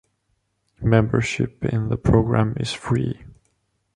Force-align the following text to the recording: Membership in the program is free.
Membership 0.81 1.63
in 1.63 1.89
the 1.89 1.95
program 1.95 2.55
is 2.59 2.73
free. 2.73 3.21